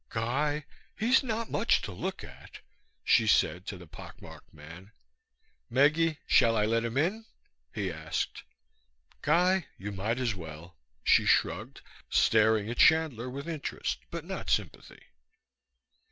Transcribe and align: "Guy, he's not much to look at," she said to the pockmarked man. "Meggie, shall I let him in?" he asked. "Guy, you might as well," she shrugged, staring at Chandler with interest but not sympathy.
"Guy, 0.09 0.65
he's 0.97 1.21
not 1.21 1.51
much 1.51 1.79
to 1.83 1.91
look 1.91 2.23
at," 2.23 2.61
she 3.03 3.27
said 3.27 3.67
to 3.67 3.77
the 3.77 3.85
pockmarked 3.85 4.51
man. 4.51 4.93
"Meggie, 5.69 6.17
shall 6.25 6.57
I 6.57 6.65
let 6.65 6.83
him 6.83 6.97
in?" 6.97 7.25
he 7.71 7.93
asked. 7.93 8.41
"Guy, 9.21 9.67
you 9.77 9.91
might 9.91 10.17
as 10.17 10.33
well," 10.33 10.75
she 11.03 11.27
shrugged, 11.27 11.81
staring 12.09 12.67
at 12.67 12.77
Chandler 12.77 13.29
with 13.29 13.47
interest 13.47 13.99
but 14.09 14.25
not 14.25 14.49
sympathy. 14.49 15.03